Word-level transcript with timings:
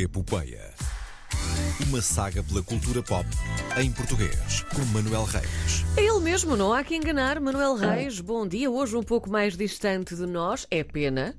Epopeia. 0.00 0.72
Uma 1.86 2.00
saga 2.00 2.42
pela 2.42 2.62
cultura 2.62 3.02
pop 3.02 3.26
em 3.78 3.92
português, 3.92 4.62
com 4.74 4.82
Manuel 4.94 5.24
Reis. 5.24 5.84
É 5.94 6.02
ele 6.02 6.20
mesmo, 6.20 6.56
não 6.56 6.72
há 6.72 6.82
que 6.82 6.96
enganar. 6.96 7.38
Manuel 7.38 7.74
Reis, 7.74 8.18
bom 8.18 8.48
dia. 8.48 8.70
Hoje 8.70 8.96
um 8.96 9.02
pouco 9.02 9.28
mais 9.28 9.58
distante 9.58 10.16
de 10.16 10.24
nós, 10.24 10.66
é 10.70 10.82
pena, 10.82 11.36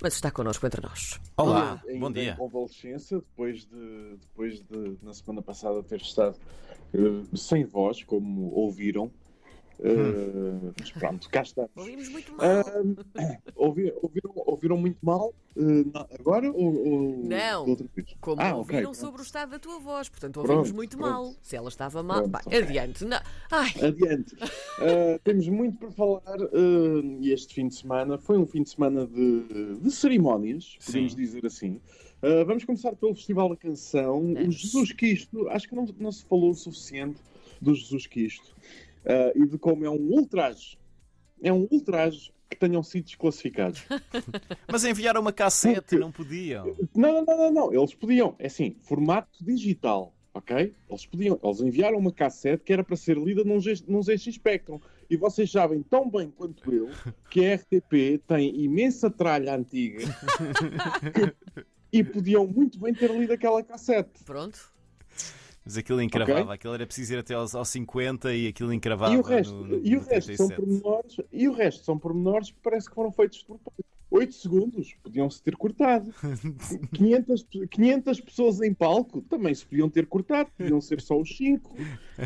mas 0.00 0.14
está 0.14 0.30
connosco 0.30 0.64
entre 0.64 0.80
nós. 0.80 1.18
Olá, 1.36 1.82
ainda 1.88 1.98
bom 1.98 2.12
dia. 2.12 2.32
Em 2.34 2.36
convalescença, 2.36 3.16
depois 3.16 3.64
de, 3.64 4.16
depois 4.20 4.60
de, 4.60 4.96
na 5.02 5.12
semana 5.12 5.42
passada, 5.42 5.82
ter 5.82 6.00
estado 6.00 6.38
eh, 6.94 7.36
sem 7.36 7.64
voz, 7.64 8.04
como 8.04 8.52
ouviram. 8.54 9.10
Eh, 9.80 10.72
mas 10.78 10.90
pronto, 10.90 11.28
cá 11.30 11.42
estamos. 11.42 11.70
Ouvimos 11.76 12.08
muito 12.08 12.32
mal. 12.36 12.46
Ah, 12.46 13.38
ouvi- 13.54 13.92
ouviram, 14.02 14.32
ouviram 14.34 14.76
muito 14.76 14.98
mal 15.02 15.32
eh, 15.56 15.60
na- 15.94 16.06
agora 16.18 16.50
ou, 16.50 16.74
ou 16.88 17.24
Não. 17.24 17.64
de 17.64 17.70
outra 17.70 17.86
vez? 17.94 18.16
Como 18.20 18.42
ah, 18.42 18.56
ouviram 18.56 18.90
ok. 18.90 18.94
sobre 19.00 19.20
o 19.20 19.24
estado 19.24 19.50
da 19.50 19.58
tua 19.58 19.78
voz, 19.78 20.08
portanto 20.08 20.38
ouvimos 20.38 20.62
Pronto, 20.68 20.76
muito 20.76 20.96
pronto. 20.96 21.10
mal. 21.12 21.34
Se 21.42 21.54
ela 21.56 21.68
estava 21.68 22.02
mal, 22.02 22.28
Pronto, 22.28 22.30
Bah, 22.30 22.42
adiante. 22.56 23.04
Não. 23.04 23.20
Ai, 23.50 23.70
Adiante. 23.80 24.34
Ah, 24.40 25.20
temos 25.22 25.48
muito 25.48 25.78
para 25.78 25.90
falar 25.92 26.38
eh, 26.40 27.18
e 27.20 27.30
este 27.32 27.54
fim 27.54 27.68
de 27.68 27.74
semana 27.76 28.18
foi 28.18 28.36
um 28.36 28.46
fim 28.46 28.62
de 28.64 28.70
semana 28.70 29.06
de, 29.06 29.76
de 29.80 29.90
cerimónias, 29.92 30.76
podemos 30.84 31.12
Sim. 31.12 31.18
dizer 31.18 31.46
assim. 31.46 31.80
Vamos 32.46 32.64
começar 32.64 32.96
pelo 32.96 33.14
Festival 33.14 33.48
da 33.50 33.56
Canção. 33.56 34.32
O. 34.32 34.50
Jesus 34.50 34.92
Cristo, 34.92 35.48
acho 35.50 35.68
que 35.68 35.76
não, 35.76 35.86
não 36.00 36.10
se 36.10 36.24
falou 36.24 36.50
o 36.50 36.54
suficiente 36.54 37.20
do 37.62 37.72
Jesus 37.72 38.08
Cristo 38.08 38.56
ah, 39.08 39.32
e 39.34 39.46
de 39.46 39.58
como 39.58 39.84
é 39.84 39.90
um 39.90 39.96
ultraje. 40.12 40.78
É 41.42 41.52
um 41.52 41.66
ultraje 41.70 42.32
que 42.50 42.56
tenham 42.56 42.82
sido 42.82 43.04
desclassificados. 43.04 43.84
Mas 44.70 44.84
enviaram 44.84 45.20
uma 45.20 45.32
cassete 45.32 45.80
Porque- 45.80 45.96
e 45.96 45.98
não 45.98 46.10
podiam. 46.12 46.76
Não, 46.94 47.12
não, 47.12 47.24
não, 47.24 47.36
não, 47.36 47.50
não. 47.52 47.74
Eles 47.74 47.94
podiam. 47.94 48.34
É 48.38 48.46
assim, 48.46 48.74
formato 48.82 49.44
digital, 49.44 50.14
ok? 50.32 50.74
Eles 50.88 51.06
podiam. 51.06 51.38
Eles 51.42 51.60
enviaram 51.60 51.98
uma 51.98 52.10
cassete 52.12 52.64
que 52.64 52.72
era 52.72 52.82
para 52.82 52.96
ser 52.96 53.16
lida 53.18 53.44
num, 53.44 53.60
G- 53.60 53.84
num 53.86 54.02
ZX 54.02 54.34
Spectrum. 54.34 54.80
E 55.10 55.16
vocês 55.16 55.50
sabem 55.50 55.82
tão 55.82 56.10
bem 56.10 56.30
quanto 56.30 56.72
eu 56.72 56.90
que 57.30 57.44
a 57.46 57.54
RTP 57.54 58.18
tem 58.26 58.62
imensa 58.62 59.10
tralha 59.10 59.54
antiga 59.54 60.04
que- 61.14 61.64
e 61.92 62.04
podiam 62.04 62.46
muito 62.46 62.78
bem 62.78 62.92
ter 62.94 63.10
lido 63.10 63.32
aquela 63.32 63.62
cassete. 63.62 64.24
pronto. 64.24 64.70
Mas 65.68 65.76
aquilo 65.76 66.00
encravava, 66.00 66.40
Ok. 66.40 66.54
aquilo 66.54 66.72
era 66.72 66.86
preciso 66.86 67.12
ir 67.12 67.18
até 67.18 67.34
aos, 67.34 67.54
aos 67.54 67.68
50 67.68 68.32
e 68.34 68.46
aquilo 68.48 68.72
encravava. 68.72 69.12
E 69.14 69.18
o 69.18 69.22
resto, 69.22 69.54
no, 69.54 69.64
no, 69.66 69.86
e 69.86 69.96
o 69.96 70.00
resto 70.00 70.34
são 70.34 70.48
37. 70.48 70.56
pormenores, 70.56 71.16
e 71.30 71.46
o 71.46 71.52
resto 71.52 71.84
são 71.84 71.98
pormenores 71.98 72.50
que 72.50 72.56
parece 72.62 72.88
que 72.88 72.94
foram 72.94 73.12
feitos 73.12 73.40
de 73.40 73.44
propósito. 73.44 73.84
8 74.10 74.34
segundos 74.34 74.94
podiam-se 75.02 75.42
ter 75.42 75.54
cortado. 75.56 76.10
500, 76.94 77.42
pe- 77.42 77.66
500 77.68 78.20
pessoas 78.22 78.62
em 78.62 78.72
palco 78.72 79.20
também 79.20 79.54
se 79.54 79.66
podiam 79.66 79.90
ter 79.90 80.06
cortado, 80.06 80.50
podiam 80.56 80.80
ser 80.80 81.02
só 81.02 81.20
os 81.20 81.36
5. 81.36 81.76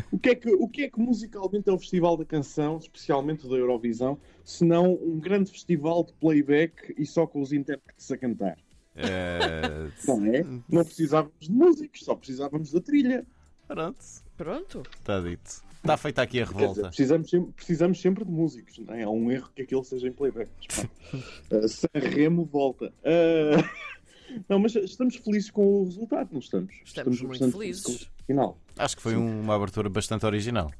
O 0.09 0.17
que, 0.17 0.29
é 0.29 0.35
que, 0.35 0.49
o 0.53 0.69
que 0.69 0.83
é 0.83 0.89
que 0.89 0.97
musicalmente 1.01 1.69
é 1.69 1.73
o 1.73 1.77
Festival 1.77 2.15
da 2.15 2.23
Canção, 2.23 2.77
especialmente 2.77 3.45
da 3.49 3.55
Eurovisão, 3.57 4.17
se 4.45 4.63
não 4.63 4.93
um 4.93 5.19
grande 5.19 5.51
festival 5.51 6.05
de 6.05 6.13
playback 6.13 6.95
e 6.97 7.05
só 7.05 7.27
com 7.27 7.41
os 7.41 7.51
intérpretes 7.51 8.09
a 8.09 8.17
cantar? 8.17 8.57
Eh, 8.95 9.89
Não 10.07 10.25
é? 10.25 10.43
Não 10.69 10.83
precisávamos 10.85 11.33
de 11.39 11.51
músicos, 11.51 12.03
só 12.03 12.15
precisávamos 12.15 12.71
da 12.71 12.79
trilha. 12.81 13.25
pronto, 13.67 13.97
Pronto. 14.37 14.83
está 14.99 15.19
dito. 15.19 15.61
Está 15.77 15.97
feita 15.97 16.21
aqui 16.21 16.39
a 16.41 16.45
Quer 16.45 16.53
dizer, 16.53 16.59
revolta. 16.67 16.87
precisamos, 16.87 17.29
sempre, 17.29 17.51
precisamos 17.53 17.99
sempre 18.01 18.23
de 18.23 18.31
músicos, 18.31 18.77
não 18.79 18.93
é? 18.93 19.01
É 19.01 19.07
um 19.07 19.29
erro 19.29 19.49
que 19.53 19.63
aquilo 19.63 19.83
seja 19.83 20.07
em 20.07 20.13
playback. 20.13 20.49
Mas, 20.69 20.75
pronto. 20.77 21.65
Uh, 21.65 21.67
Sanremo 21.93 22.45
volta. 22.45 22.93
Uh, 23.03 23.63
Não, 24.49 24.57
mas 24.57 24.73
estamos 24.75 25.15
felizes 25.17 25.51
com 25.51 25.81
o 25.81 25.83
resultado, 25.85 26.29
não 26.31 26.39
estamos? 26.39 26.73
Estamos 26.83 27.19
muito 27.21 27.29
bastante 27.33 27.51
felizes. 27.51 27.83
com 27.83 27.91
o 27.91 28.25
final. 28.25 28.57
Acho 28.77 28.95
que 28.95 29.01
foi 29.03 29.15
um- 29.15 29.41
uma 29.41 29.55
abertura 29.55 29.89
bastante 29.89 30.25
original. 30.25 30.71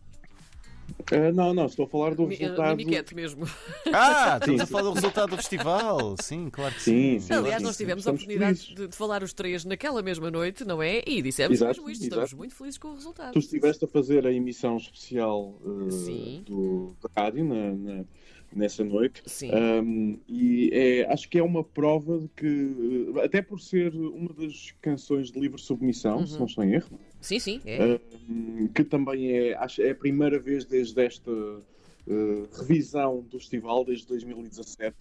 Uh, 1.12 1.34
não, 1.34 1.54
não, 1.54 1.66
estou 1.66 1.86
a 1.86 1.88
falar 1.88 2.16
do 2.16 2.26
Mi- 2.28 2.36
resultado. 2.36 2.76
Mimiquete 2.78 3.14
mesmo. 3.16 3.46
Ah, 3.94 4.38
estamos 4.42 4.62
Sim. 4.62 4.64
a 4.64 4.68
falar 4.68 4.84
do 4.84 4.94
resultado 4.94 5.30
do 5.32 5.38
festival. 5.38 6.16
Sim, 6.22 6.50
claro 6.50 6.74
que 6.74 6.82
sim. 6.82 7.20
Sim, 7.20 7.20
sim. 7.20 7.34
Aliás, 7.34 7.58
sim, 7.60 7.64
nós 7.66 7.76
sim. 7.76 7.84
tivemos 7.84 8.08
a 8.08 8.12
Estamos 8.12 8.22
oportunidade 8.24 8.76
de, 8.76 8.88
de 8.88 8.96
falar 8.96 9.22
os 9.24 9.34
três 9.34 9.66
naquela 9.66 10.02
mesma 10.02 10.32
noite, 10.32 10.64
não 10.66 10.82
é? 10.82 11.02
E 11.06 11.22
dissemos 11.22 11.54
Exato, 11.58 11.74
mesmo 11.82 11.90
isto. 11.90 12.04
Estamos 12.04 12.24
exato. 12.26 12.38
muito 12.38 12.56
felizes 12.56 12.78
com 12.78 12.88
o 12.90 12.94
resultado. 12.96 13.34
Tu 13.34 13.40
estiveste 13.40 13.86
a 13.86 13.88
fazer 13.88 14.26
a 14.26 14.32
emissão 14.32 14.78
especial 14.78 15.56
uh, 15.64 16.42
do, 16.46 16.96
da 17.02 17.22
rádio 17.24 17.44
na, 17.46 17.72
na- 17.72 18.06
nessa 18.56 18.84
noite. 18.84 19.24
Sim. 19.26 19.52
Um, 19.54 20.20
e 20.28 20.70
é- 20.72 21.12
acho 21.12 21.28
que 21.28 21.38
é 21.40 21.44
uma 21.44 21.64
prova 21.64 22.20
de 22.20 22.28
que, 22.36 23.12
até 23.24 23.42
por 23.42 23.60
ser 23.60 23.94
uma 23.96 24.32
das 24.34 24.74
canções 24.82 25.32
de 25.32 25.40
livre 25.40 25.60
submissão, 25.60 26.26
se 26.26 26.34
Uhum. 26.34 26.40
não 26.40 26.46
estou 26.46 26.64
em 26.64 26.74
erro, 26.74 27.00
Sim, 27.24 27.40
sim. 27.40 27.62
É. 27.66 28.00
que 28.76 28.84
também 28.84 29.32
é, 29.32 29.54
acho, 29.56 29.82
é 29.82 29.92
a 29.92 29.96
primeira 29.96 30.38
vez 30.40 30.66
desde 30.66 31.02
esta 31.04 31.32
uh, 31.32 32.48
revisão 32.60 33.22
do 33.22 33.40
festival, 33.40 33.84
desde 33.86 34.06
2017, 34.08 34.96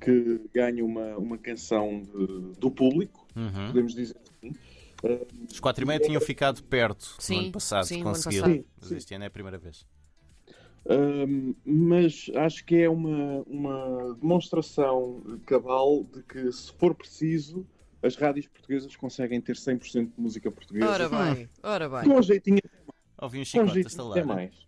que 0.00 0.40
ganha 0.54 0.84
uma, 0.84 1.16
uma 1.16 1.36
canção 1.38 2.02
de- 2.02 2.58
do 2.58 2.70
público, 2.70 3.26
Uhum. 3.36 3.66
podemos 3.66 3.94
dizer 3.94 4.16
assim. 4.40 4.54
Os 5.50 5.60
4 5.60 5.84
e 5.84 5.86
meia 5.86 6.00
tinham 6.00 6.20
ficado 6.20 6.62
perto 6.62 7.16
Sim, 7.18 7.34
no 7.34 7.40
ano 7.42 7.52
passado 7.52 7.84
sim, 7.84 7.96
de 7.96 8.02
no 8.02 8.08
ano 8.08 8.16
passado. 8.24 8.64
Mas 8.80 8.88
Sim. 8.88 8.96
este 8.96 9.14
ano 9.14 9.24
é 9.24 9.26
a 9.26 9.30
primeira 9.30 9.58
vez. 9.58 9.86
Um, 10.88 11.54
mas 11.64 12.30
acho 12.36 12.64
que 12.64 12.76
é 12.76 12.88
uma, 12.88 13.42
uma 13.42 14.16
demonstração 14.20 15.20
cabal 15.44 16.04
de 16.04 16.22
que, 16.22 16.52
se 16.52 16.72
for 16.72 16.94
preciso, 16.94 17.66
as 18.02 18.16
rádios 18.16 18.46
portuguesas 18.46 18.94
conseguem 18.96 19.40
ter 19.40 19.56
100% 19.56 20.06
de 20.06 20.20
música 20.20 20.50
portuguesa. 20.50 20.88
Ora 20.90 21.08
bem, 21.08 21.48
ora 21.62 21.88
bem. 21.88 22.04
Com 22.04 22.18
um 22.18 22.22
jeitinho, 22.22 22.60
Ouvi 23.20 23.38
um 23.38 23.40
com 23.40 23.60
um 23.60 23.68
chicote 23.68 23.80
estalar. 23.80 24.18
até 24.18 24.24
mais. 24.24 24.66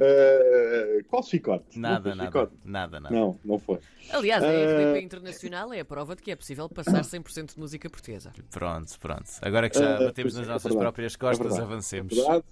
Uh, 0.00 1.02
qual 1.08 1.24
chicote? 1.24 1.76
Nada, 1.76 2.14
nada, 2.14 2.26
chicote? 2.30 2.52
nada, 2.64 3.00
nada. 3.00 3.12
Não, 3.14 3.38
não 3.44 3.58
foi. 3.58 3.80
Aliás, 4.12 4.44
a 4.44 4.46
RTP 4.46 5.02
Internacional 5.02 5.72
é 5.72 5.80
a 5.80 5.84
prova 5.84 6.14
de 6.14 6.22
que 6.22 6.30
é 6.30 6.36
possível 6.36 6.68
passar 6.68 7.02
100% 7.02 7.54
de 7.54 7.58
música 7.58 7.90
portuguesa. 7.90 8.32
Pronto, 8.50 8.96
pronto. 9.00 9.28
Agora 9.42 9.68
que 9.68 9.76
já 9.76 9.96
Ah, 9.96 9.98
batemos 9.98 10.36
é, 10.36 10.38
nas 10.38 10.46
é 10.48 10.50
nossas 10.52 10.62
verdade, 10.70 10.78
próprias 10.84 11.14
é 11.14 11.18
costas, 11.18 11.46
verdade. 11.48 11.62
avancemos. 11.62 12.12
É 12.12 12.16
verdade, 12.16 12.44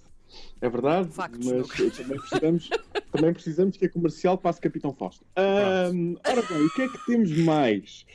é 0.59 0.69
verdade 0.69 1.09
Factos, 1.09 1.45
mas 1.47 1.97
também 1.97 2.17
precisamos, 2.19 2.69
também 3.13 3.33
precisamos 3.33 3.77
que 3.77 3.85
a 3.85 3.89
comercial 3.89 4.37
passe 4.37 4.59
Capitão 4.59 4.93
Fausto. 4.93 5.25
Um, 5.37 6.17
ora 6.27 6.41
bem, 6.41 6.65
o 6.65 6.73
que 6.73 6.81
é 6.81 6.87
que 6.89 7.05
temos 7.05 7.31
mais? 7.37 8.05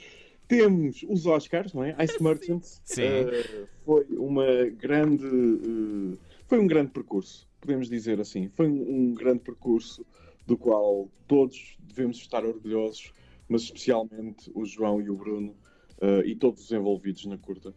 Temos 0.56 1.04
os 1.08 1.26
Oscars, 1.26 1.72
não 1.72 1.82
é? 1.84 1.96
Ice 2.04 2.22
Merchants. 2.22 2.80
Sim. 2.84 3.02
Uh, 3.02 3.66
foi 3.84 4.04
uma 4.16 4.46
grande. 4.78 5.26
uh, 5.26 6.18
foi 6.46 6.58
um 6.58 6.66
grande 6.66 6.90
percurso, 6.90 7.48
podemos 7.60 7.88
dizer 7.88 8.20
assim. 8.20 8.48
Foi 8.54 8.66
um, 8.68 9.10
um 9.10 9.14
grande 9.14 9.40
percurso 9.40 10.04
do 10.46 10.56
qual 10.58 11.08
todos 11.26 11.76
devemos 11.80 12.16
estar 12.18 12.44
orgulhosos, 12.44 13.12
mas 13.48 13.62
especialmente 13.62 14.50
o 14.54 14.64
João 14.64 15.00
e 15.00 15.08
o 15.08 15.16
Bruno 15.16 15.54
uh, 16.02 16.24
e 16.26 16.34
todos 16.36 16.64
os 16.64 16.72
envolvidos 16.72 17.24
na 17.26 17.38
curta. 17.38 17.70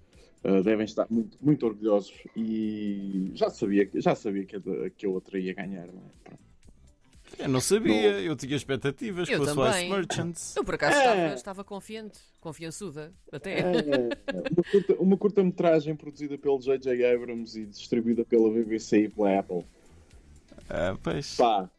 uh, 0.43 0.61
devem 0.63 0.85
estar 0.85 1.07
muito, 1.09 1.37
muito 1.41 1.65
orgulhosos 1.65 2.13
e 2.35 3.31
já 3.33 3.49
sabia, 3.49 3.85
que- 3.85 4.01
já 4.01 4.15
sabia 4.15 4.45
que, 4.45 4.55
a, 4.57 4.89
que 4.95 5.05
a 5.05 5.09
outra 5.09 5.39
ia 5.39 5.53
ganhar, 5.53 5.87
não 5.87 6.01
é? 6.01 6.11
Pronto. 6.23 6.44
Eu 7.37 7.49
não 7.49 7.59
sabia, 7.61 8.19
eu 8.21 8.35
tinha 8.35 8.55
expectativas 8.55 9.27
Eu 9.29 9.39
que 9.39 9.45
fosse 9.45 9.59
o 9.59 9.63
Ice 9.65 9.73
também. 9.73 9.89
Merchants. 9.89 10.55
Eu, 10.55 10.63
por 10.63 10.75
acaso, 10.75 10.95
É. 10.97 11.03
estava, 11.03 11.33
estava 11.35 11.63
confiante, 11.63 12.19
confiançuda, 12.39 13.13
até. 13.31 13.59
É, 13.59 13.63
uma 14.51 14.63
curta- 14.71 14.93
uma 14.99 15.17
curta-metragem 15.17 15.95
produzida 15.95 16.37
pelo 16.37 16.59
J.J. 16.59 17.05
Abrams 17.13 17.59
e 17.59 17.65
distribuída 17.65 18.23
pela 18.25 18.49
BBC 18.51 19.03
e 19.05 19.09
pela 19.09 19.39
Apple. 19.39 19.65
Ah, 20.69 20.97
pois. 21.03 21.35
Pá, 21.35 21.69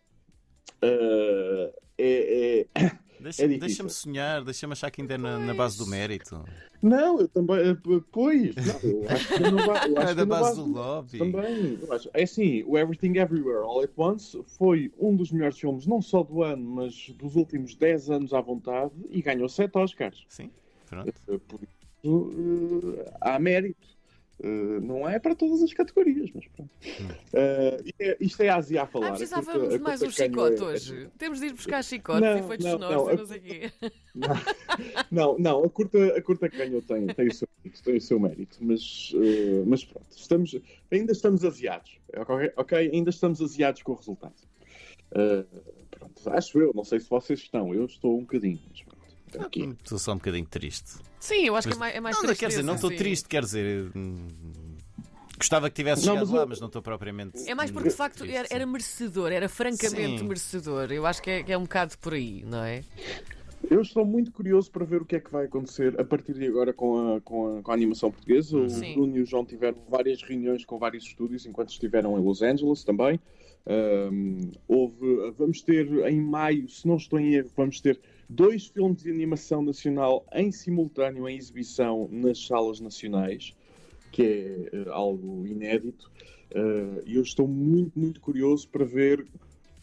uh, 0.82 1.72
é, 1.98 2.66
é- 2.74 2.92
Deixa- 3.18 3.44
é. 3.44 3.48
Deixa-me 3.48 3.90
sonhar, 3.90 4.44
deixa-me 4.44 4.72
achar 4.72 4.90
que 4.90 5.00
ainda 5.00 5.14
é 5.14 5.18
na, 5.18 5.38
na 5.38 5.54
base 5.54 5.78
do 5.78 5.86
mérito. 5.86 6.44
Não, 6.82 7.18
eu 7.20 7.28
também. 7.28 7.56
eh, 7.70 7.76
Pois, 8.12 8.54
não, 8.54 8.90
eu 8.90 9.08
acho 9.10 9.28
que 9.34 9.40
não 9.40 9.56
vai. 9.66 9.88
Eu 9.90 9.98
acho 9.98 10.08
É 10.10 10.14
da 10.14 10.26
base 10.26 10.56
do 10.56 10.66
lobby. 10.70 11.18
Também, 11.18 11.78
eu 11.80 11.92
acho. 11.92 12.10
É 12.12 12.22
assim, 12.24 12.62
o 12.66 12.76
Everything 12.76 13.16
Everywhere 13.18 13.64
All 13.64 13.80
at 13.82 13.90
Once 13.96 14.38
foi 14.58 14.92
um 14.98 15.16
dos 15.16 15.32
melhores 15.32 15.58
filmes, 15.58 15.86
não 15.86 16.02
só 16.02 16.22
do 16.22 16.42
ano, 16.42 16.62
mas 16.62 17.08
dos 17.16 17.36
últimos 17.36 17.74
10 17.74 18.10
anos 18.10 18.34
à 18.34 18.40
vontade 18.40 18.92
e 19.10 19.22
ganhou 19.22 19.48
7 19.48 19.76
Oscars. 19.78 20.24
Sim, 20.28 20.50
pronto. 20.88 21.08
Eh, 21.28 21.38
Por 21.48 21.60
isso, 21.62 22.30
eh, 22.98 23.12
há 23.22 23.38
mérito. 23.38 23.95
Eh, 24.42 24.80
não 24.80 25.08
é 25.08 25.18
para 25.18 25.34
todas 25.34 25.62
as 25.62 25.72
categorias, 25.72 26.30
mas 26.34 26.46
pronto. 26.48 26.70
É- 27.32 28.16
isto 28.20 28.42
é 28.42 28.50
a 28.50 28.56
Ásia 28.56 28.82
a 28.82 28.86
falar. 28.86 29.08
Ah, 29.08 29.10
precisávamos 29.12 29.70
de 29.70 29.78
mais 29.78 30.02
um 30.02 30.10
chicote 30.10 30.62
é- 30.62 30.64
hoje. 30.64 31.08
Temos 31.16 31.40
de 31.40 31.46
ir 31.46 31.52
buscar 31.54 31.82
chicotes 31.82 32.20
Não, 32.20 32.36
e 32.36 32.40
efeitos 32.40 32.66
não, 32.66 32.72
sonoros 32.72 32.96
não, 32.96 33.08
a- 33.08 33.16
não 33.16 33.26
sei 33.26 33.38
o 33.38 33.42
quê. 33.42 33.72
Não, 35.10 35.38
não, 35.38 35.64
a 35.64 35.70
curta, 35.70 35.98
a 36.16 36.22
curta 36.22 36.48
que 36.50 36.56
ganhou 36.58 36.82
tem, 36.82 37.06
tem, 37.06 37.28
o 37.28 37.34
seu 37.34 37.48
mérito, 37.62 37.82
tem 37.82 37.96
o 37.96 38.00
seu 38.00 38.20
mérito, 38.20 38.58
mas, 38.60 39.12
eh, 39.14 39.62
mas 39.66 39.84
pronto, 39.84 40.06
estamos, 40.14 40.54
ainda 40.90 41.12
estamos 41.12 41.44
aziados, 41.44 41.98
ok? 42.14 42.52
Ok? 42.56 42.90
Ainda 42.92 43.10
estamos 43.10 43.40
aziados 43.40 43.82
com 43.82 43.92
o 43.92 43.94
resultado. 43.94 44.34
Pronto, 45.90 46.30
acho 46.30 46.60
eu, 46.60 46.72
não 46.74 46.84
sei 46.84 47.00
se 47.00 47.08
vocês 47.08 47.40
estão, 47.40 47.74
eu 47.74 47.86
estou 47.86 48.18
um 48.18 48.20
bocadinho, 48.22 48.60
mas 48.70 48.82
pronto. 48.82 48.95
Aqui. 49.40 49.74
Estou 49.82 49.98
só 49.98 50.12
um 50.12 50.16
bocadinho 50.16 50.46
triste. 50.46 50.92
Sim, 51.20 51.46
eu 51.46 51.56
acho 51.56 51.68
que 51.68 51.74
é 51.74 51.76
mais, 51.76 51.94
é 51.94 52.00
mais 52.00 52.16
não, 52.16 52.22
não, 52.24 52.34
quer 52.34 52.48
dizer, 52.48 52.62
não 52.62 52.74
estou 52.74 52.90
triste, 52.90 53.28
quer 53.28 53.42
dizer. 53.42 53.90
hum, 53.94 54.28
Gostava 55.38 55.68
que 55.68 55.76
tivesse 55.76 56.06
Não, 56.06 56.14
chegado 56.14 56.28
mas 56.30 56.38
lá, 56.38 56.46
mas 56.46 56.60
não 56.60 56.66
estou 56.68 56.80
propriamente. 56.80 57.48
É 57.48 57.54
mais 57.54 57.70
porque 57.70 57.90
de 57.90 57.94
facto 57.94 58.20
triste, 58.20 58.36
era, 58.36 58.48
era 58.50 58.66
merecedor, 58.66 59.30
era 59.32 59.48
francamente 59.48 60.20
Sim. 60.20 60.28
merecedor. 60.28 60.90
Eu 60.90 61.04
acho 61.04 61.22
que 61.22 61.30
é, 61.30 61.42
que 61.42 61.52
é 61.52 61.58
um 61.58 61.64
bocado 61.64 61.98
por 61.98 62.14
aí, 62.14 62.42
não 62.46 62.62
é? 62.62 62.82
Eu 63.70 63.82
estou 63.82 64.04
muito 64.04 64.32
curioso 64.32 64.70
para 64.70 64.84
ver 64.84 65.02
o 65.02 65.04
que 65.04 65.16
é 65.16 65.20
que 65.20 65.30
vai 65.30 65.44
acontecer 65.44 66.00
a 66.00 66.04
partir 66.04 66.34
de 66.34 66.46
agora 66.46 66.72
com 66.72 67.16
a, 67.16 67.20
com 67.20 67.58
a, 67.58 67.62
com 67.62 67.70
a 67.70 67.74
animação 67.74 68.10
portuguesa. 68.10 68.56
O 68.56 68.70
Sim. 68.70 68.94
Bruno 68.94 69.16
e 69.18 69.22
o 69.22 69.26
João 69.26 69.44
tiveram 69.44 69.78
várias 69.88 70.22
reuniões 70.22 70.64
com 70.64 70.78
vários 70.78 71.04
estúdios 71.04 71.44
enquanto 71.44 71.70
estiveram 71.70 72.18
em 72.18 72.22
Los 72.22 72.40
Angeles 72.40 72.82
também. 72.82 73.20
Ahm, 73.66 74.52
houve, 74.68 75.32
vamos 75.36 75.60
ter 75.60 75.86
em 76.08 76.20
maio, 76.20 76.68
se 76.68 76.86
não 76.86 76.96
estou 76.96 77.18
em 77.18 77.34
erro, 77.34 77.50
vamos 77.56 77.80
ter 77.80 78.00
dois 78.28 78.66
filmes 78.66 79.02
de 79.02 79.10
animação 79.10 79.62
nacional 79.62 80.26
em 80.32 80.50
simultâneo 80.52 81.28
em 81.28 81.36
exibição 81.36 82.08
nas 82.10 82.46
salas 82.46 82.80
nacionais, 82.80 83.54
que 84.10 84.22
é 84.22 84.70
eh, 84.72 84.84
algo 84.90 85.46
inédito. 85.46 86.10
Ah, 86.54 87.02
E 87.06 87.16
eu 87.16 87.22
estou 87.22 87.46
muito, 87.48 87.98
muito 87.98 88.20
curioso 88.20 88.68
para 88.68 88.84
ver 88.84 89.26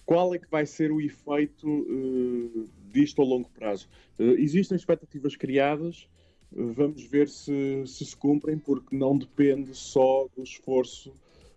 qual 0.06 0.34
é 0.36 0.40
que 0.40 0.50
vai 0.50 0.66
ser 0.66 0.92
o 0.92 1.02
efeito 1.02 1.68
eh, 1.68 2.68
disto 2.92 3.22
a 3.22 3.26
longo 3.26 3.50
prazo. 3.50 3.88
Eh, 4.20 4.36
existem 4.40 4.76
expectativas 4.76 5.36
criadas, 5.36 6.08
eh, 6.56 6.62
vamos 6.76 7.04
ver 7.06 7.30
se, 7.30 7.84
se 7.86 8.06
se 8.06 8.16
cumprem, 8.16 8.58
porque 8.58 8.96
não 8.96 9.18
depende 9.18 9.74
só 9.76 10.28
do 10.36 10.44
esforço 10.44 11.14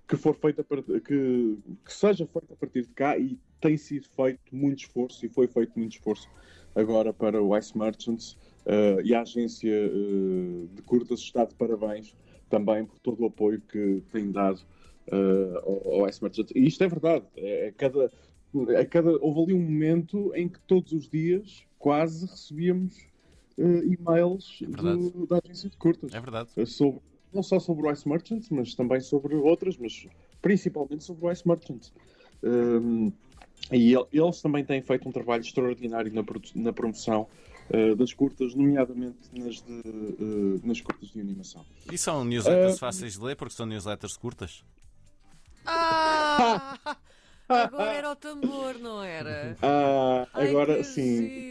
que 0.08 0.16
for 0.16 0.36
feito 0.36 0.64
que, 1.04 1.58
que 1.84 1.92
seja 1.92 2.26
feito 2.26 2.52
a 2.52 2.56
partir 2.56 2.82
de 2.82 2.92
cá 2.94 3.18
e 3.18 3.36
tem 3.60 3.76
sido 3.76 4.06
feito 4.14 4.54
muito 4.54 4.78
esforço 4.80 5.26
e 5.26 5.28
foi 5.28 5.48
feito 5.48 5.76
muito 5.76 5.92
esforço 5.92 6.30
agora 6.76 7.12
para 7.12 7.42
o 7.42 7.56
Ice 7.56 7.76
Merchants 7.76 8.36
eh, 8.66 8.98
e 9.04 9.14
a 9.14 9.22
agência 9.22 9.70
eh, 9.72 10.66
de 10.74 10.82
curtas 10.82 11.20
está 11.20 11.44
de 11.44 11.54
parabéns 11.54 12.14
também 12.48 12.84
por 12.84 12.98
todo 13.00 13.22
o 13.22 13.26
apoio 13.26 13.60
que 13.62 14.02
tem 14.12 14.30
dado 14.30 14.60
eh, 15.08 15.60
ao, 15.64 16.00
ao 16.02 16.08
Ice 16.08 16.22
Merchants. 16.22 16.52
E 16.54 16.66
isto 16.66 16.84
é 16.84 16.88
verdade, 16.88 17.24
é, 17.36 17.68
é 17.68 17.72
cada, 17.72 18.10
a 18.78 18.84
cada, 18.84 19.10
houve 19.20 19.42
ali 19.52 19.54
um 19.54 19.62
momento 19.62 20.32
em 20.34 20.48
que 20.48 20.60
todos 20.60 20.92
os 20.92 21.08
dias 21.08 21.64
quase 21.78 22.26
recebíamos 22.26 22.94
e-mails 23.58 24.58
É 24.62 24.66
do- 24.66 25.26
da 25.26 25.40
agência 25.42 25.70
de 25.70 25.76
curtas 25.78 26.12
É 26.12 26.20
verdade. 26.20 26.50
sobre, 26.66 27.00
não 27.32 27.42
só 27.42 27.58
sobre 27.58 27.86
o 27.88 27.92
Ice 27.92 28.06
Merchants, 28.08 28.50
mas 28.50 28.74
também 28.74 29.00
sobre 29.00 29.34
outras, 29.34 29.78
mas 29.78 30.06
principalmente 30.42 31.04
sobre 31.04 31.26
o 31.26 31.32
Ice 31.32 31.46
Merchants. 31.48 31.92
Um, 32.42 33.10
e 33.72 33.92
el- 33.94 34.06
eles 34.12 34.40
também 34.42 34.64
têm 34.64 34.80
feito 34.82 35.08
um 35.08 35.12
trabalho 35.12 35.40
extraordinário 35.42 36.12
na, 36.12 36.22
na 36.54 36.72
promoção 36.72 37.28
eh, 37.70 37.94
das 37.94 38.12
curtas, 38.12 38.54
nomeadamente 38.54 39.18
nas, 39.32 39.56
de, 39.62 39.72
eh, 39.80 40.60
nas 40.66 40.80
curtas 40.80 41.08
de 41.10 41.20
animação. 41.20 41.64
E 41.90 41.98
são 41.98 42.24
newsletters 42.24 42.74
Ah. 42.74 42.78
fáceis 42.78 43.14
de 43.14 43.20
ler 43.20 43.36
porque 43.36 43.54
são 43.54 43.66
newsletters 43.66 44.16
curtas. 44.16 44.64
Ah! 45.68 46.78
Agora 47.48 47.92
era 47.92 48.10
o 48.12 48.16
tambor, 48.16 48.78
não 48.78 49.02
era? 49.02 49.56
Ah, 49.62 50.26
Ai, 50.34 50.48
agora 50.50 50.76
que 50.78 50.84
sim. 50.84 51.48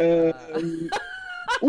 Um, 0.00 0.88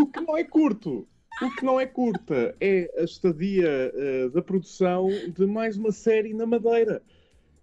o 0.00 0.06
que 0.06 0.20
não 0.20 0.36
é 0.36 0.44
curto, 0.44 1.06
o 1.42 1.54
que 1.56 1.64
não 1.64 1.78
é 1.80 1.86
curta 1.86 2.54
é 2.60 2.90
a 2.98 3.04
estadia 3.04 3.92
da 4.32 4.42
produção 4.42 5.08
de 5.34 5.46
mais 5.46 5.76
uma 5.76 5.92
série 5.92 6.34
na 6.34 6.46
Madeira. 6.46 7.02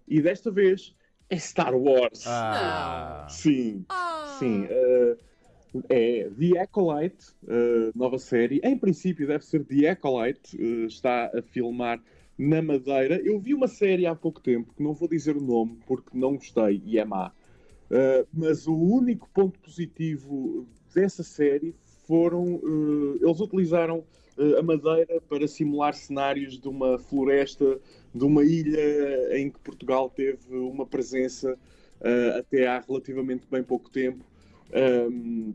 E 0.08 0.20
desta 0.22 0.50
vez 0.50 0.94
é 1.28 1.36
Star 1.38 1.74
Wars. 1.74 2.24
Ah, 2.26 3.26
Sim, 3.30 3.84
Ah! 3.88 4.36
sim. 4.38 4.66
eh, 4.68 5.16
é 5.88 6.30
The 6.30 6.58
Acolyte, 6.60 7.34
eh, 7.48 7.90
nova 7.94 8.18
série. 8.18 8.60
Em 8.64 8.78
princípio 8.78 9.26
deve 9.26 9.44
ser 9.44 9.64
The 9.64 9.90
Acolyte, 9.90 10.56
eh, 10.60 10.86
está 10.86 11.26
a 11.36 11.42
filmar 11.42 12.00
na 12.38 12.62
Madeira. 12.62 13.20
Eu 13.24 13.38
vi 13.40 13.54
uma 13.54 13.68
série 13.68 14.06
há 14.06 14.14
pouco 14.14 14.40
tempo, 14.40 14.72
que 14.74 14.82
não 14.82 14.94
vou 14.94 15.08
dizer 15.08 15.36
o 15.36 15.40
nome 15.42 15.78
porque 15.86 16.16
não 16.16 16.34
gostei 16.36 16.82
e 16.84 16.98
é 16.98 17.04
má. 17.04 17.32
Uh, 17.88 18.26
mas 18.32 18.66
o 18.66 18.74
único 18.76 19.30
ponto 19.32 19.60
positivo 19.60 20.66
dessa 20.92 21.22
série 21.22 21.76
foram. 22.06 22.54
uh, 22.56 23.18
eles 23.20 23.40
utilizaram 23.40 24.04
uh, 24.38 24.58
a 24.58 24.62
madeira 24.62 25.20
para 25.28 25.46
simular 25.48 25.94
cenários 25.94 26.58
de 26.58 26.68
uma 26.68 26.98
floresta, 26.98 27.78
de 28.14 28.24
uma 28.24 28.44
ilha 28.44 29.38
em 29.38 29.50
que 29.50 29.58
Portugal 29.60 30.08
teve 30.10 30.54
uma 30.56 30.86
presença 30.86 31.52
uh, 31.52 32.38
até 32.38 32.66
há 32.66 32.80
relativamente 32.80 33.46
bem 33.50 33.62
pouco 33.62 33.90
tempo. 33.90 34.24
Um, 35.10 35.54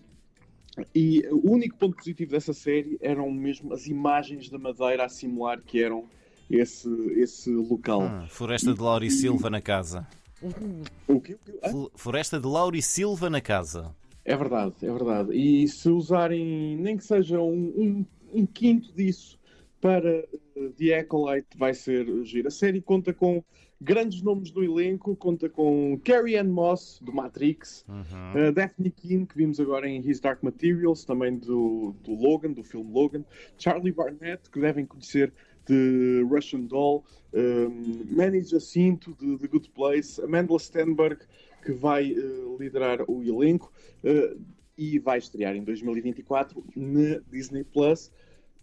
e 0.95 1.27
o 1.29 1.51
único 1.51 1.75
ponto 1.77 1.97
positivo 1.97 2.31
dessa 2.31 2.53
série 2.53 2.97
eram 3.01 3.29
mesmo 3.29 3.73
as 3.73 3.87
imagens 3.87 4.49
da 4.49 4.57
madeira 4.57 5.03
a 5.05 5.09
simular 5.09 5.61
que 5.61 5.83
eram 5.83 6.05
esse, 6.49 6.89
esse 7.17 7.49
local. 7.49 8.01
hum, 8.03 8.25
Floresta 8.29 8.73
de 8.73 8.81
Lauri 8.81 9.11
Silva 9.11 9.49
na 9.49 9.59
casa. 9.61 10.07
O 10.41 10.49
quê? 10.49 10.63
O 11.07 11.19
quê? 11.19 11.37
Fl- 11.69 11.87
Floresta 11.93 12.39
de 12.39 12.47
Lauri 12.47 12.81
Silva 12.81 13.29
na 13.29 13.41
casa. 13.41 13.93
É 14.23 14.35
verdade, 14.35 14.75
é 14.81 14.91
verdade. 14.91 15.31
E 15.35 15.67
se 15.67 15.89
usarem 15.89 16.77
nem 16.77 16.97
que 16.97 17.03
seja 17.03 17.39
um, 17.39 17.53
um- 17.75 18.05
um 18.33 18.45
quinto 18.45 18.93
disso 18.93 19.39
para 19.81 20.23
uh, 20.55 20.69
The 20.77 20.99
Acolyte, 20.99 21.57
vai 21.57 21.73
ser 21.73 22.05
giro. 22.23 22.47
A 22.47 22.51
série 22.51 22.79
conta 22.81 23.11
com 23.13 23.43
grandes 23.83 24.21
nomes 24.21 24.51
do 24.51 24.63
elenco, 24.63 25.15
conta 25.15 25.49
com 25.49 25.99
Carrie 26.05 26.37
Ann 26.37 26.49
Moss, 26.51 26.99
do 27.01 27.11
Matrix, 27.11 27.83
Uhum. 27.89 28.49
uh, 28.49 28.51
Daphne 28.53 28.91
Keane, 28.91 29.25
que 29.25 29.35
vimos 29.35 29.59
agora 29.59 29.89
em 29.89 29.99
His 30.07 30.19
Dark 30.19 30.43
Materials, 30.43 31.03
também 31.03 31.35
do, 31.35 31.95
do 32.03 32.13
Logan, 32.13 32.51
do 32.51 32.63
filme 32.63 32.91
Logan, 32.93 33.25
Charlie 33.57 33.91
Barnett, 33.91 34.49
que 34.51 34.59
devem 34.61 34.85
conhecer 34.85 35.33
de 35.67 36.25
Russian 36.29 36.61
Doll, 36.61 37.03
um, 37.33 38.05
Manny 38.15 38.43
Jacinto, 38.43 39.15
de 39.19 39.37
The 39.37 39.47
Good 39.47 39.69
Place, 39.71 40.21
Amanda 40.21 40.57
Stenberg, 40.57 41.21
que 41.63 41.71
vai 41.71 42.11
uh, 42.13 42.57
liderar 42.59 42.99
o 43.07 43.23
elenco 43.23 43.71
uh, 44.03 44.39
e 44.77 44.97
vai 44.99 45.17
estrear 45.19 45.55
em 45.55 45.63
2024 45.63 46.63
na 46.75 47.19
Disney 47.31 47.63
Plus. 47.63 48.11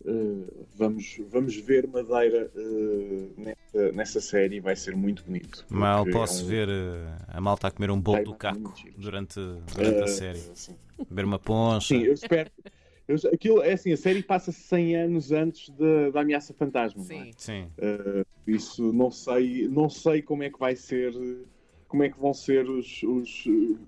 Uh, 0.04 0.64
vamos, 0.76 1.20
vamos 1.28 1.56
ver 1.56 1.88
Madeira 1.88 2.48
uh, 2.54 3.32
nessa, 3.36 3.92
nessa 3.92 4.20
série 4.20 4.60
vai 4.60 4.76
ser 4.76 4.94
muito 4.94 5.24
bonito. 5.24 5.66
Mal 5.68 6.06
posso 6.06 6.42
é 6.42 6.44
um- 6.44 6.48
ver 6.48 6.68
uh, 6.68 7.24
a 7.26 7.40
malta 7.40 7.66
a 7.66 7.70
comer 7.70 7.90
um 7.90 8.00
bolo 8.00 8.22
do 8.22 8.34
caco 8.34 8.72
durante, 8.96 9.40
durante 9.74 10.02
a 10.02 10.06
série. 10.06 10.38
sim. 10.54 10.76
Beber 11.08 11.24
uma 11.24 11.38
poncha. 11.38 11.88
Sim, 11.88 12.02
eu 12.02 12.12
espero. 12.12 12.48
Eu- 13.08 13.16
aquilo, 13.32 13.62
é 13.62 13.72
assim, 13.72 13.92
a 13.92 13.96
série 13.96 14.22
passa 14.22 14.52
100 14.52 14.94
anos 14.96 15.32
antes 15.32 15.70
da, 15.70 16.10
da 16.10 16.20
ameaça 16.20 16.52
fantasma. 16.54 17.02
não 17.08 17.20
é? 17.20 17.24
Sim. 17.24 17.32
Sim. 17.36 17.66
Uh, 17.78 18.26
isso 18.46 18.92
não 18.92 19.10
sei, 19.10 19.66
não 19.68 19.88
sei 19.88 20.22
como 20.22 20.42
é 20.42 20.50
que 20.50 20.58
vai 20.58 20.76
ser, 20.76 21.12
como 21.88 22.02
é 22.02 22.08
que 22.10 22.18
vão 22.20 22.32
ser 22.34 22.68
os, 22.68 23.02
os, 23.02 23.46
uh, 23.46 23.78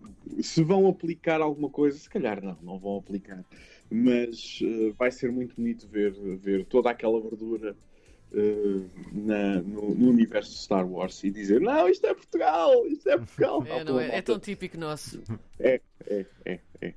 se 0.42 0.62
vão 0.62 0.88
aplicar 0.88 1.40
alguma 1.40 1.68
coisa, 1.70 1.98
se 1.98 2.08
calhar 2.08 2.42
não, 2.42 2.56
não 2.62 2.78
vão 2.78 2.96
aplicar, 2.98 3.44
mas 3.90 4.60
uh, 4.62 4.92
vai 4.98 5.10
ser 5.10 5.30
muito 5.30 5.54
bonito 5.56 5.86
ver, 5.88 6.12
ver 6.12 6.64
toda 6.66 6.90
aquela 6.90 7.20
verdura 7.20 7.76
uh, 8.32 8.90
na- 9.12 9.60
no, 9.62 9.94
no 9.94 10.08
universo 10.10 10.50
de 10.52 10.58
Star 10.58 10.86
Wars 10.90 11.22
e 11.24 11.30
dizer 11.30 11.60
não, 11.60 11.88
isto 11.88 12.06
é 12.06 12.14
Portugal, 12.14 12.86
isto 12.86 13.08
é 13.10 13.16
Portugal. 13.18 13.64
É, 13.66 13.84
não 13.84 13.98
é, 14.00 14.16
é 14.18 14.22
tão 14.22 14.38
típico 14.38 14.78
nosso. 14.78 15.22
é, 15.58 15.80
é, 16.06 16.26
é, 16.44 16.60
é. 16.80 16.94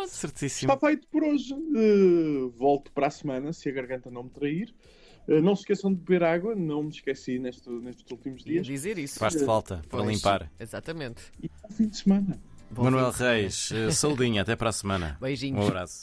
Pronto. 0.00 0.10
Certíssimo. 0.10 0.72
Está 0.72 0.86
feito 0.86 1.06
por 1.08 1.22
hoje. 1.24 1.52
Uh, 1.54 2.50
volto 2.56 2.90
para 2.92 3.06
a 3.06 3.10
semana, 3.10 3.52
se 3.52 3.68
a 3.68 3.72
garganta 3.72 4.10
não 4.10 4.24
me 4.24 4.30
trair. 4.30 4.74
Uh, 5.28 5.40
não 5.42 5.54
se 5.54 5.62
esqueçam 5.62 5.92
de 5.92 6.00
beber 6.00 6.22
água, 6.24 6.54
não 6.54 6.82
me 6.84 6.88
esqueci 6.90 7.38
neste- 7.38 7.68
nestes 7.70 8.10
últimos 8.10 8.40
Ia 8.46 8.52
dias. 8.54 8.66
dizer 8.66 8.98
isso. 8.98 9.18
Faz-te 9.18 9.44
falta 9.44 9.82
para 9.88 10.02
Pois, 10.02 10.16
limpar. 10.16 10.50
Exatamente. 10.58 11.22
E 11.42 11.48
bom 11.62 11.68
fim 11.70 11.88
de 11.88 11.96
semana. 11.96 12.40
Bom 12.70 12.84
Manuel 12.84 13.06
fim 13.06 13.10
de 13.12 13.16
semana. 13.18 13.34
Reis, 13.34 13.70
uh, 13.72 13.92
saudinha, 13.92 14.42
até 14.42 14.56
para 14.56 14.70
a 14.70 14.72
semana. 14.72 15.18
Beijinhos. 15.20 15.64
Um 15.64 15.68
abraço. 15.68 15.98